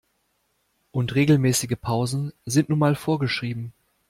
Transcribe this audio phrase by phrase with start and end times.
[0.89, 3.71] Und regelmäßige Pausen sind nun mal vorgeschrieben.